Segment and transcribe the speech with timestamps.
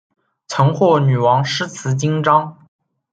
[0.47, 2.57] 曾获女王诗词金章。